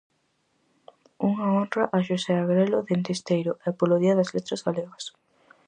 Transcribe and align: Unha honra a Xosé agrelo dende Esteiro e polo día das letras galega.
Unha 1.27 1.45
honra 1.55 1.83
a 1.97 1.97
Xosé 2.07 2.33
agrelo 2.37 2.79
dende 2.87 3.11
Esteiro 3.17 3.51
e 3.67 3.69
polo 3.79 3.95
día 4.03 4.17
das 4.19 4.31
letras 4.35 4.63
galega. 4.67 4.97